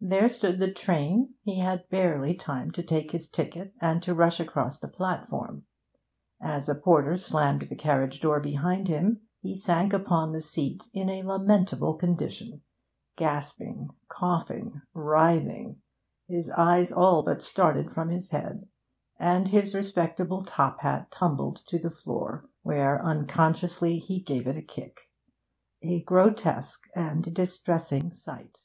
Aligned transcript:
There 0.00 0.30
stood 0.30 0.58
the 0.60 0.72
train; 0.72 1.34
he 1.42 1.58
had 1.58 1.90
barely 1.90 2.32
time 2.32 2.70
to 2.70 2.82
take 2.82 3.10
his 3.10 3.28
ticket 3.28 3.74
and 3.82 4.02
to 4.02 4.14
rush 4.14 4.40
across 4.40 4.78
the 4.78 4.88
platform. 4.88 5.66
As 6.40 6.70
a 6.70 6.74
porter 6.74 7.18
slammed 7.18 7.60
the 7.60 7.76
carriage 7.76 8.18
door 8.18 8.40
behind 8.40 8.88
him, 8.88 9.20
he 9.42 9.54
sank 9.54 9.92
upon 9.92 10.32
the 10.32 10.40
seat 10.40 10.88
in 10.94 11.10
a 11.10 11.22
lamentable 11.22 11.92
condition, 11.98 12.62
gasping, 13.16 13.90
coughing, 14.08 14.80
writhing; 14.94 15.82
his 16.26 16.48
eyes 16.48 16.90
all 16.90 17.22
but 17.22 17.42
started 17.42 17.92
from 17.92 18.08
his 18.08 18.30
head, 18.30 18.66
and 19.18 19.48
his 19.48 19.74
respectable 19.74 20.40
top 20.40 20.80
hat 20.80 21.10
tumbled 21.10 21.56
to 21.66 21.78
the 21.78 21.90
floor, 21.90 22.48
where 22.62 23.04
unconsciously 23.04 23.98
he 23.98 24.22
gave 24.22 24.46
it 24.46 24.56
a 24.56 24.62
kick. 24.62 25.10
A 25.82 26.00
grotesque 26.04 26.86
and 26.96 27.34
distressing 27.34 28.14
sight. 28.14 28.56